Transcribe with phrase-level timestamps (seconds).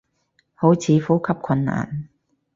[0.55, 2.09] 好似呼吸困難